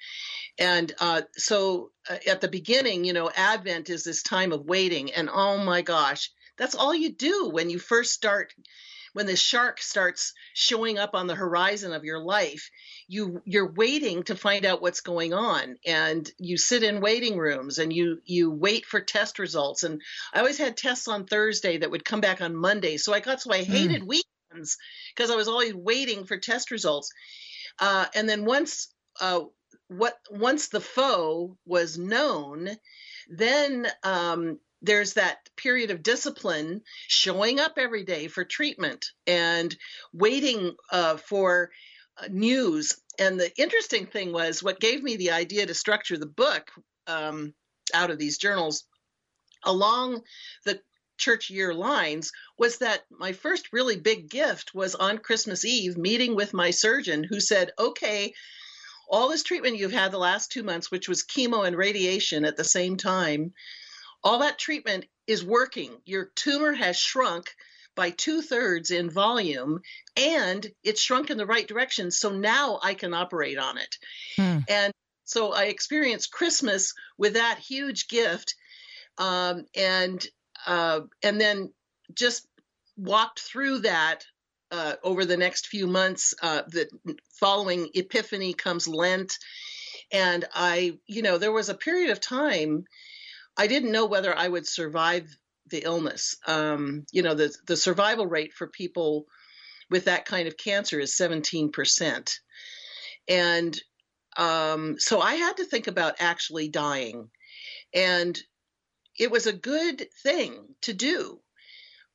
[0.59, 5.11] And uh, so uh, at the beginning, you know, Advent is this time of waiting.
[5.13, 8.53] And oh my gosh, that's all you do when you first start
[9.15, 12.69] when the shark starts showing up on the horizon of your life
[13.07, 15.77] you you're waiting to find out what's going on.
[15.85, 19.83] And you sit in waiting rooms and you you wait for test results.
[19.83, 20.01] And
[20.33, 22.97] i always had tests on thursday that would come back on monday.
[22.97, 24.77] So i got so i hated weekends
[25.15, 27.09] because i was always waiting for test results.
[27.79, 29.41] Uh, and then once uh,
[29.87, 32.69] what once the foe was known
[33.29, 39.75] then um, there's that period of discipline showing up every day for treatment and
[40.13, 41.71] waiting uh, for
[42.17, 43.01] uh, news.
[43.17, 46.69] And the interesting thing was what gave me the idea to structure the book
[47.07, 47.53] um,
[47.93, 48.85] out of these journals
[49.63, 50.21] along
[50.65, 50.79] the
[51.17, 56.35] church year lines was that my first really big gift was on Christmas Eve meeting
[56.35, 58.33] with my surgeon who said, okay,
[59.09, 62.57] all this treatment you've had the last two months, which was chemo and radiation at
[62.57, 63.53] the same time,
[64.25, 65.91] all that treatment is working.
[66.05, 67.55] Your tumor has shrunk
[67.95, 69.79] by two thirds in volume
[70.17, 72.11] and it's shrunk in the right direction.
[72.11, 73.95] So now I can operate on it.
[74.35, 74.57] Hmm.
[74.67, 78.55] And so I experienced Christmas with that huge gift.
[79.17, 80.25] Um, and,
[80.65, 81.71] uh, and then
[82.13, 82.45] just
[82.97, 84.25] walked through that
[84.71, 86.33] uh, over the next few months.
[86.41, 86.89] Uh, the
[87.39, 89.37] following Epiphany comes Lent.
[90.11, 92.85] And I, you know, there was a period of time
[93.57, 95.27] I didn't know whether I would survive
[95.67, 96.35] the illness.
[96.45, 99.25] Um, you know, the the survival rate for people
[99.89, 102.39] with that kind of cancer is 17%.
[103.27, 103.81] And
[104.37, 107.29] um, so I had to think about actually dying.
[107.93, 108.37] And
[109.17, 111.39] it was a good thing to do.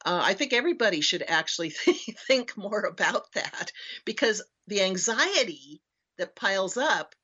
[0.05, 1.70] Uh, I think everybody should actually
[2.26, 3.72] think more about that
[4.05, 5.83] because the anxiety
[6.18, 7.14] that piles up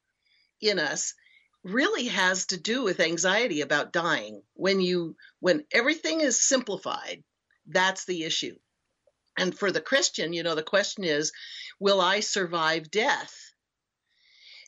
[0.60, 1.14] in us
[1.66, 4.42] really has to do with anxiety about dying.
[4.54, 7.24] When you when everything is simplified,
[7.66, 8.56] that's the issue.
[9.38, 11.32] And for the Christian, you know, the question is,
[11.78, 13.34] will I survive death?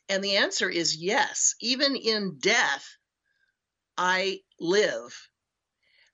[0.08, 1.54] And the answer is yes.
[1.60, 2.86] Even in death,
[3.96, 5.28] I live.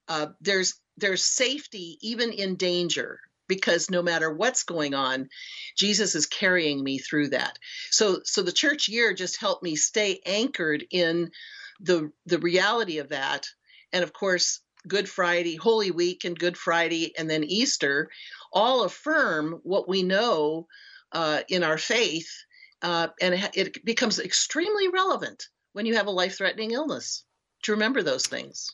[0.07, 5.29] Uh, there's there's safety even in danger because no matter what's going on,
[5.77, 7.57] Jesus is carrying me through that.
[7.91, 11.31] So so the church year just helped me stay anchored in
[11.79, 13.47] the the reality of that.
[13.91, 18.09] And of course, Good Friday, Holy Week and Good Friday and then Easter
[18.53, 20.67] all affirm what we know
[21.11, 22.29] uh, in our faith
[22.81, 27.23] uh, and it, becomes extremely relevant when you have a life-threatening illness
[27.63, 28.69] to remember those things.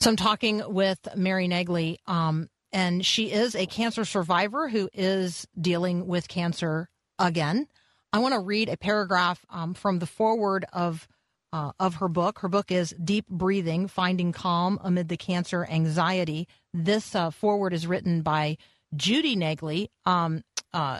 [0.00, 5.46] So I'm talking with Mary Naegeli, um, and she is a cancer survivor who is
[5.58, 7.68] dealing with cancer again.
[8.12, 11.08] I want to read a paragraph um, from the foreword of
[11.52, 12.40] uh, of her book.
[12.40, 16.48] Her book is Deep Breathing: Finding Calm Amid the Cancer Anxiety.
[16.74, 18.58] This uh, foreword is written by
[18.96, 19.88] Judy Naegeli.
[20.04, 20.98] Um, uh,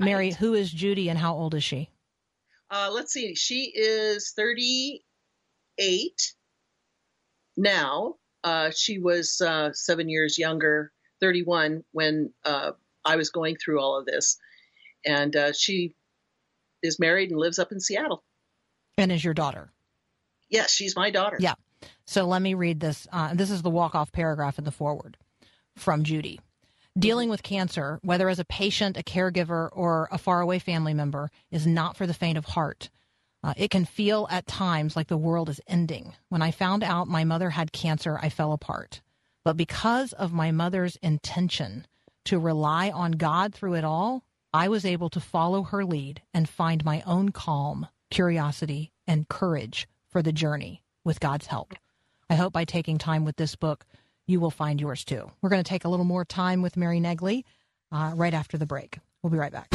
[0.00, 1.88] Mary, who is Judy and how old is she?
[2.68, 3.36] Uh, let's see.
[3.36, 6.34] She is 38
[7.56, 8.16] now.
[8.42, 10.90] Uh, she was uh, seven years younger,
[11.22, 12.72] 31, when uh,
[13.04, 14.38] I was going through all of this.
[15.06, 15.94] And uh, she
[16.82, 18.22] is married and lives up in Seattle.
[18.98, 19.72] And is your daughter?
[20.50, 21.38] Yes, she's my daughter.
[21.40, 21.54] Yeah.
[22.04, 23.06] So let me read this.
[23.10, 25.16] Uh, this is the walk off paragraph in the foreword
[25.76, 26.40] from Judy.
[26.98, 31.66] Dealing with cancer, whether as a patient, a caregiver, or a faraway family member, is
[31.66, 32.90] not for the faint of heart.
[33.42, 36.12] Uh, it can feel at times like the world is ending.
[36.28, 39.00] When I found out my mother had cancer, I fell apart.
[39.44, 41.86] But because of my mother's intention
[42.26, 44.24] to rely on God through it all,
[44.54, 49.88] I was able to follow her lead and find my own calm, curiosity, and courage
[50.10, 51.74] for the journey with God's help.
[52.30, 53.84] I hope by taking time with this book,
[54.26, 55.30] you will find yours too.
[55.40, 57.44] We're going to take a little more time with Mary Naegeli
[57.90, 58.98] uh, right after the break.
[59.22, 59.68] We'll be right back.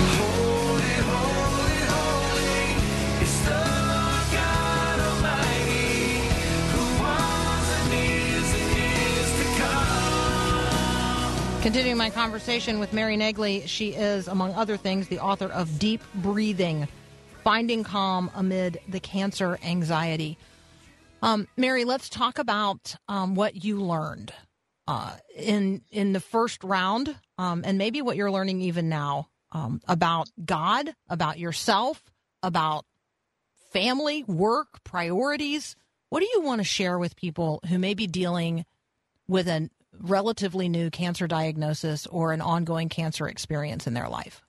[11.68, 16.02] Continuing my conversation with Mary Naegeli, she is, among other things, the author of Deep
[16.16, 16.88] Breathing
[17.44, 20.38] Finding Calm Amid the Cancer Anxiety.
[21.22, 24.32] Um, Mary, let's talk about um, what you learned
[24.88, 29.82] uh, in in the first round, um, and maybe what you're learning even now um,
[29.90, 32.02] about God, about yourself,
[32.42, 32.86] about
[33.74, 35.76] family, work, priorities.
[36.08, 38.64] What do you want to share with people who may be dealing
[39.28, 39.70] with a
[40.02, 44.42] relatively new cancer diagnosis or an ongoing cancer experience in their life?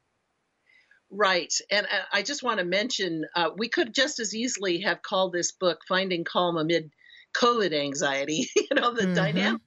[1.10, 1.52] Right.
[1.70, 5.32] And uh, I just want to mention uh, we could just as easily have called
[5.32, 6.92] this book Finding Calm Amid
[7.34, 8.48] COVID Anxiety.
[8.56, 9.14] you know, the Mhm.
[9.14, 9.64] dynamics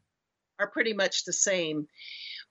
[0.60, 1.88] are pretty much the same.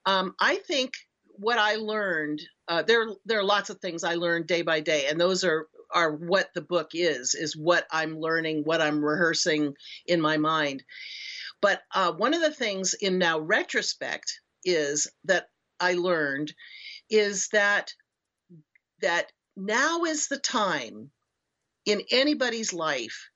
[0.05, 0.93] Um, I think
[1.25, 5.07] what I learned, uh, there, there are lots of things I learned day by day,
[5.07, 9.75] and those are, are what the book is, is what I'm learning, what I'm rehearsing
[10.05, 10.83] in my mind.
[11.61, 15.47] But uh, one of the things in now retrospect is that
[15.79, 16.53] I learned
[17.09, 17.93] is that
[19.01, 21.11] that now is the time
[21.85, 23.29] in anybody's life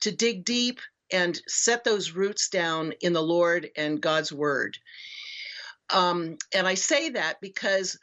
[0.00, 0.80] to dig deep
[1.12, 4.78] and set those roots down in the Lord and God's Word.
[5.90, 7.98] Um, and I say that because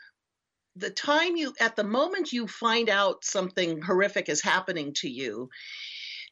[0.75, 5.49] the time you, at the moment you find out something horrific is happening to you,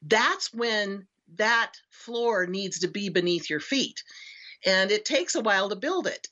[0.04, 4.04] that's when that floor needs to be beneath your feet.
[4.66, 6.28] And it takes a while to build it.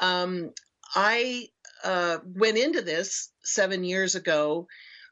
[0.00, 0.52] Um,
[0.94, 1.48] I
[1.84, 4.66] uh, went into this seven years ago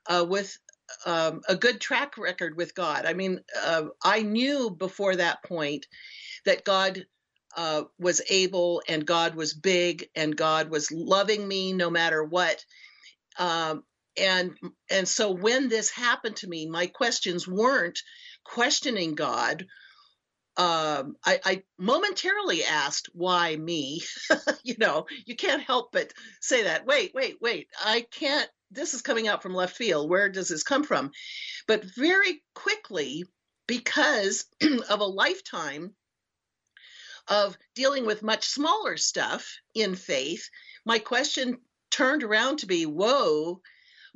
[0.09, 0.57] uh, with
[1.05, 3.05] um, a good track record with God.
[3.07, 5.87] I mean, uh, I knew before that point
[6.45, 7.05] that God
[7.57, 12.65] uh, was able and God was big and God was loving me no matter what.
[13.39, 13.85] Um,
[14.19, 14.57] and
[14.91, 17.99] and so when this happened to me, my questions weren't
[18.47, 19.67] questioning God.
[20.57, 24.03] Um, I, I momentarily asked why me.
[24.65, 26.87] you know, you can't help but say that.
[26.87, 27.69] Wait, wait, wait.
[27.85, 28.49] I can't.
[28.71, 30.09] This is coming out from left field.
[30.09, 31.13] Where does this come from?
[31.69, 33.25] But very quickly,
[33.67, 34.47] because
[34.89, 35.95] of a lifetime
[37.29, 40.49] of dealing with much smaller stuff in faith,
[40.85, 41.59] my question
[41.91, 43.61] turned around to be, whoa,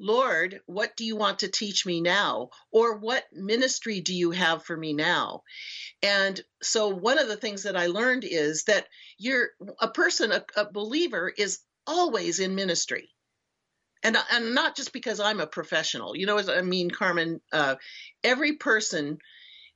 [0.01, 2.49] Lord, what do you want to teach me now?
[2.73, 5.43] Or what ministry do you have for me now?
[6.03, 8.87] And so one of the things that I learned is that
[9.19, 13.11] you're a person, a, a believer is always in ministry.
[14.03, 17.75] And, and not just because I'm a professional, you know, as I mean, Carmen, uh,
[18.25, 19.19] every person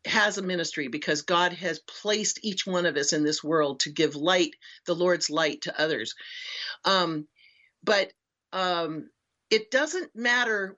[0.06, 3.92] has a ministry because God has placed each one of us in this world to
[3.92, 4.54] give light,
[4.86, 6.14] the Lord's light to others.
[6.84, 7.26] Um,
[7.82, 8.12] but
[8.52, 9.10] um,
[9.54, 10.76] it doesn't matter.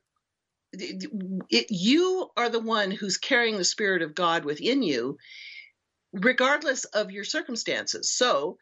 [0.73, 5.19] It, you are the one who's carrying the Spirit of God within you,
[6.13, 8.13] regardless of your circumstances.
[8.13, 8.59] So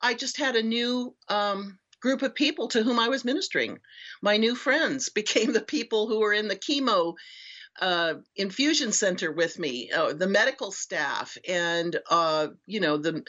[0.00, 3.78] I just had a new um, group of people to whom I was ministering.
[4.22, 7.14] My new friends became the people who were in the chemo
[7.80, 13.22] uh, infusion center with me, uh, the medical staff, and uh, you know the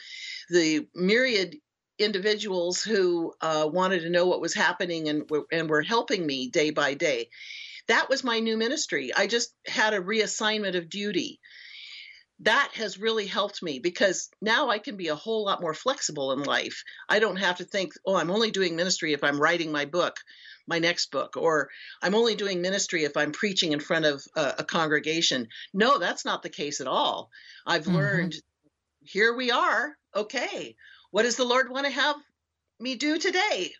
[0.50, 1.56] the myriad
[1.98, 6.48] individuals who uh, wanted to know what was happening and were, and were helping me
[6.50, 7.28] day by day.
[7.88, 9.12] That was my new ministry.
[9.16, 11.40] I just had a reassignment of duty.
[12.40, 16.30] that has really helped me because now I can be a whole lot more flexible
[16.32, 16.84] in life.
[17.08, 20.16] I don't have to think, oh, I'm only doing ministry if I'm writing my book,
[20.66, 21.68] my next book, or
[22.00, 25.48] I'm only doing ministry if I'm preaching in front of a, a congregation.
[25.74, 27.30] No, that's not the case at all.
[27.66, 27.94] I've Mhm.
[27.94, 28.34] learned
[29.02, 29.96] here we are.
[30.14, 30.76] Okay.
[31.10, 32.16] What does the Lord want to have
[32.80, 33.72] me do today?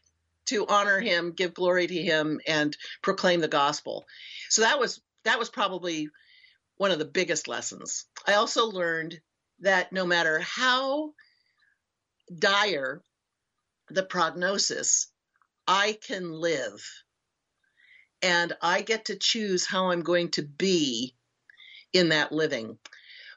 [0.47, 4.07] To honor him, give glory to him, and proclaim the gospel.
[4.49, 6.09] So that was that was probably
[6.76, 8.07] one of the biggest lessons.
[8.26, 9.20] I also learned
[9.61, 11.12] that no matter how
[12.37, 13.03] dire
[13.91, 15.09] the prognosis,
[15.66, 16.83] I can live.
[18.22, 21.14] And I get to choose how I'm going to be
[21.93, 22.79] in that living.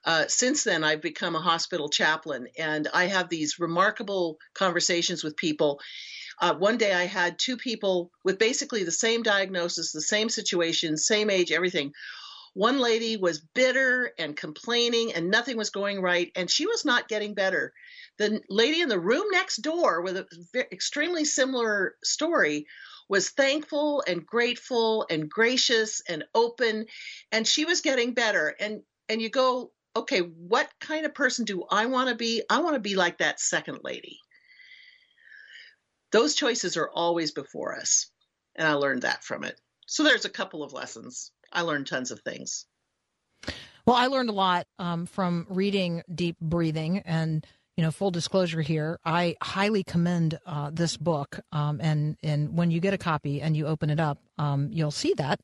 [0.04, 5.38] Uh, since then, I've become a hospital chaplain, and I have these remarkable conversations with
[5.38, 5.80] people.
[6.39, 10.97] Uh, one day, I had two people with basically the same diagnosis, the same situation,
[10.97, 11.93] same age, everything.
[12.54, 17.08] One lady was bitter and complaining, and nothing was going right, and she was not
[17.08, 17.72] getting better.
[18.18, 20.26] The lady in the room next door with an
[20.72, 22.66] extremely similar story
[23.08, 26.88] was thankful and grateful and gracious and open,
[27.32, 28.56] and she was getting better.
[28.60, 32.44] And and you go, okay, what kind of person do I want to be?
[32.50, 34.20] I want to be like that second lady.
[36.12, 38.10] Those choices are always before us,
[38.56, 39.60] and I learned that from it.
[39.88, 41.32] So there's a couple of lessons.
[41.52, 42.66] I learned tons of things.
[43.86, 47.46] Well, I learned a lot um, from reading Deep Breathing, and
[47.82, 51.39] you know, full disclosure here, I highly commend uh, this book.
[51.51, 54.91] Um, and and when you get a copy and you open it up, um, you'll
[54.91, 55.39] see that.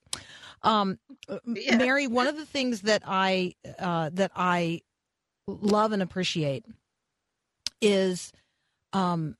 [0.61, 0.99] Um,
[1.47, 1.77] Yeah.
[1.77, 4.81] Mary, one of the things that I uh, that I
[5.47, 6.63] love and appreciate
[7.81, 8.31] is
[8.93, 9.35] um,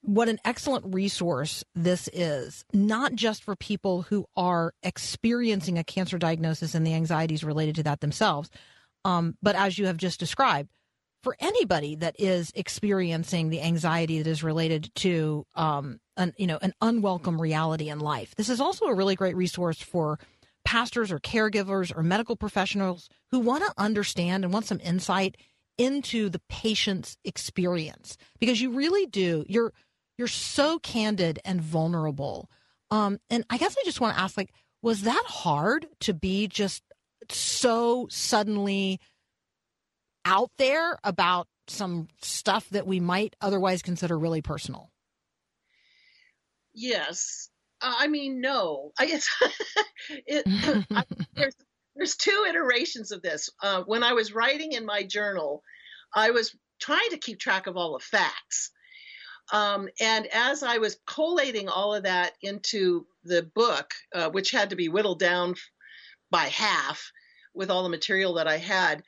[0.00, 6.16] what an excellent resource this is, not just for people who are experiencing a cancer
[6.16, 8.48] diagnosis and the anxieties related to that themselves,
[9.04, 10.70] um, but as you have just described,
[11.22, 16.58] for anybody that is experiencing the anxiety that is related to um, an you know
[16.62, 18.34] an unwelcome reality in life.
[18.34, 20.18] This is also a really great resource for
[20.64, 25.36] pastors or caregivers or medical professionals who want to understand and want some insight
[25.78, 29.72] into the patient's experience because you really do you're
[30.18, 32.50] you're so candid and vulnerable
[32.90, 34.52] um and i guess i just want to ask like
[34.82, 36.82] was that hard to be just
[37.30, 39.00] so suddenly
[40.24, 44.92] out there about some stuff that we might otherwise consider really personal
[46.74, 47.50] Yes.
[47.80, 48.92] Uh, I mean, no.
[48.98, 49.28] I guess
[50.26, 50.44] it,
[50.90, 51.04] I,
[51.34, 51.54] there's
[51.94, 53.50] there's two iterations of this.
[53.62, 55.62] Uh, when I was writing in my journal,
[56.14, 58.70] I was trying to keep track of all the facts.
[59.52, 64.70] Um, and as I was collating all of that into the book, uh, which had
[64.70, 65.56] to be whittled down
[66.30, 67.12] by half
[67.52, 69.02] with all the material that I had,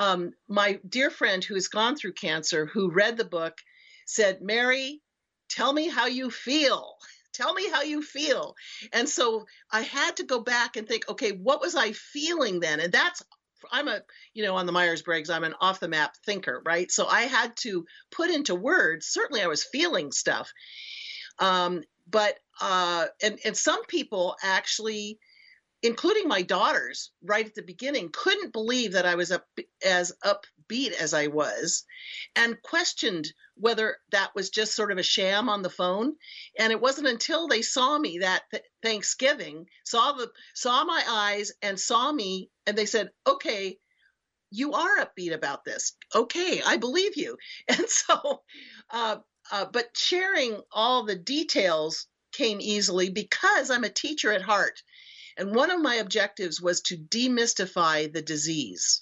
[0.00, 3.58] um, my dear friend who has gone through cancer, who read the book,
[4.06, 5.02] said, Mary,
[5.50, 6.94] tell me how you feel.
[7.34, 8.54] Tell me how you feel.
[8.94, 12.80] And so I had to go back and think, okay, what was I feeling then?
[12.80, 13.22] And that's,
[13.70, 14.00] I'm a,
[14.32, 16.90] you know, on the Myers Briggs, I'm an off the map thinker, right?
[16.90, 20.50] So I had to put into words, certainly I was feeling stuff.
[21.38, 25.18] Um, but, uh, and, and some people actually,
[25.82, 29.46] including my daughters right at the beginning, couldn't believe that I was up,
[29.84, 31.84] as upbeat as I was
[32.36, 36.14] and questioned whether that was just sort of a sham on the phone.
[36.58, 41.52] And it wasn't until they saw me that th- Thanksgiving, saw the saw my eyes
[41.62, 43.78] and saw me, and they said, "Okay,
[44.50, 45.92] you are upbeat about this.
[46.14, 47.36] Okay, I believe you."
[47.68, 48.42] And so,
[48.90, 49.16] uh,
[49.50, 54.82] uh, but sharing all the details came easily because I'm a teacher at heart.
[55.40, 59.00] And one of my objectives was to demystify the disease.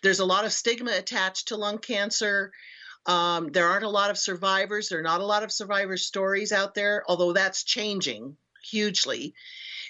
[0.00, 2.52] There's a lot of stigma attached to lung cancer.
[3.06, 4.88] Um, there aren't a lot of survivors.
[4.88, 9.34] There are not a lot of survivor stories out there, although that's changing hugely.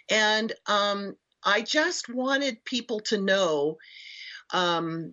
[0.08, 3.76] And um, I just wanted people to know
[4.54, 5.12] um,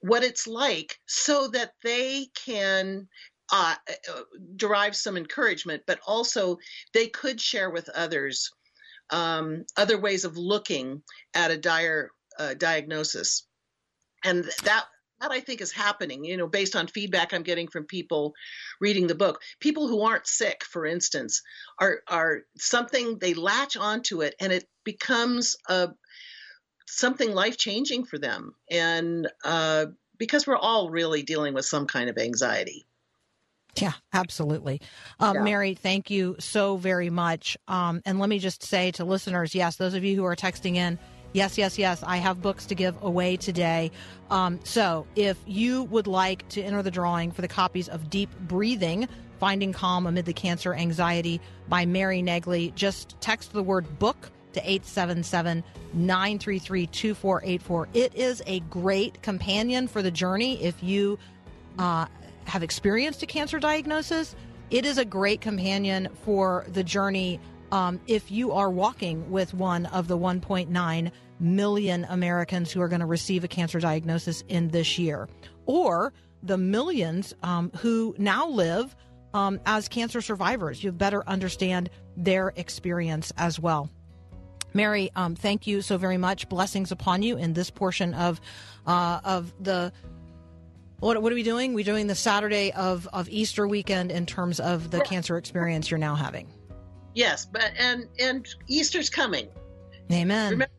[0.00, 3.06] what it's like so that they can
[3.52, 3.76] uh,
[4.12, 4.20] uh,
[4.56, 6.58] derive some encouragement, but also
[6.92, 8.50] they could share with others
[9.10, 11.02] um, other ways of looking
[11.34, 13.46] at a dire uh, diagnosis.
[14.24, 14.86] And that
[15.20, 18.34] that I think is happening, you know, based on feedback I'm getting from people
[18.80, 19.40] reading the book.
[19.60, 21.42] People who aren't sick, for instance,
[21.80, 25.90] are are something they latch onto it and it becomes a
[26.86, 28.54] something life changing for them.
[28.70, 29.86] And uh,
[30.18, 32.86] because we're all really dealing with some kind of anxiety.
[33.76, 34.80] Yeah, absolutely.
[35.20, 35.42] Um, Yeah.
[35.42, 37.56] Mary, thank you so very much.
[37.68, 40.76] Um, and let me just say to listeners yes, those of you who are texting
[40.76, 40.98] in,
[41.36, 42.02] Yes, yes, yes.
[42.02, 43.90] I have books to give away today.
[44.30, 48.30] Um, so if you would like to enter the drawing for the copies of Deep
[48.40, 49.06] Breathing,
[49.38, 54.60] Finding Calm Amid the Cancer Anxiety by Mary Naegeli, just text the word book to
[54.60, 55.62] 877
[55.92, 57.88] 933 2484.
[57.92, 61.18] It is a great companion for the journey if you
[61.78, 62.06] uh,
[62.46, 64.34] have experienced a cancer diagnosis.
[64.70, 67.40] It is a great companion for the journey
[67.72, 73.00] um, if you are walking with one of the 1.9 million Americans who are going
[73.00, 75.28] to receive a cancer diagnosis in this year,
[75.66, 78.94] or the millions um, who now live
[79.34, 80.82] um, as cancer survivors.
[80.82, 83.90] You better understand their experience as well.
[84.72, 86.48] Mary, um, thank you so very much.
[86.48, 88.40] Blessings upon you in this portion of
[88.86, 89.92] uh, of the.
[91.00, 91.74] What, what are we doing?
[91.74, 95.98] We're doing the Saturday of, of Easter weekend in terms of the cancer experience you're
[95.98, 96.48] now having.
[97.14, 99.48] Yes, but and and Easter's coming.
[100.12, 100.52] Amen.
[100.52, 100.72] Remember,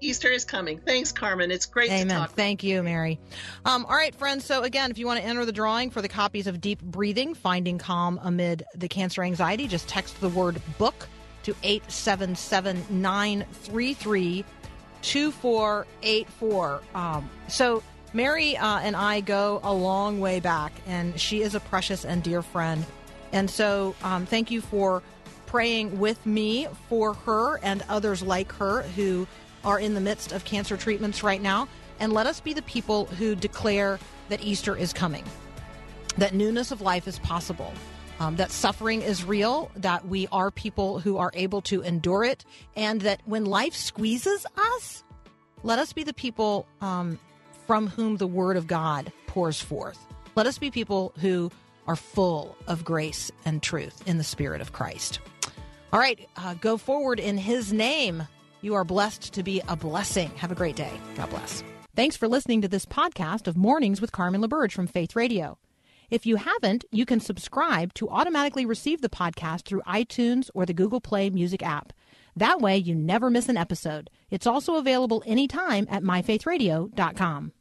[0.00, 0.78] Easter is coming.
[0.78, 1.50] Thanks, Carmen.
[1.50, 2.18] It's great to Amen.
[2.18, 2.32] talk.
[2.32, 3.18] Thank you, Mary.
[3.64, 4.44] Um, all right, friends.
[4.44, 7.34] So, again, if you want to enter the drawing for the copies of Deep Breathing,
[7.34, 11.08] Finding Calm Amid the Cancer Anxiety, just text the word book
[11.44, 14.44] to 877 933
[15.02, 16.82] 2484.
[16.94, 17.82] Um, So,
[18.12, 22.22] Mary uh, and I go a long way back, and she is a precious and
[22.22, 22.84] dear friend.
[23.32, 25.02] And so, um, thank you for
[25.46, 29.26] praying with me for her and others like her who
[29.64, 31.68] are in the midst of cancer treatments right now.
[32.00, 33.98] And let us be the people who declare
[34.28, 35.24] that Easter is coming,
[36.16, 37.72] that newness of life is possible,
[38.20, 42.44] um, that suffering is real, that we are people who are able to endure it,
[42.76, 45.02] and that when life squeezes us,
[45.62, 47.18] let us be the people um,
[47.68, 50.06] from whom the word of God pours forth.
[50.36, 51.52] Let us be people who
[51.86, 55.20] are full of grace and truth in the Spirit of Christ.
[55.92, 58.26] All right, uh, go forward in His name.
[58.62, 60.30] You are blessed to be a blessing.
[60.36, 60.98] Have a great day.
[61.14, 61.62] God bless.
[61.94, 65.58] Thanks for listening to this podcast of Mornings with Carmen LaBerge from Faith Radio.
[66.08, 70.72] If you haven't, you can subscribe to automatically receive the podcast through iTunes or the
[70.72, 71.92] Google Play Music app.
[72.34, 74.08] That way, you never miss an episode.
[74.30, 77.52] It's also available anytime at myfaithradio.com.